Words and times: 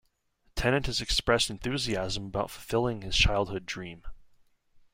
Tennant 0.55 0.87
has 0.87 0.99
expressed 0.99 1.51
enthusiasm 1.51 2.25
about 2.25 2.49
fulfilling 2.49 3.03
his 3.03 3.15
childhood 3.15 3.67
dream. 3.67 4.01